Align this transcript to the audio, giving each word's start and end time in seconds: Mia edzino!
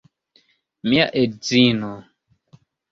Mia 0.89 1.05
edzino! 1.23 1.95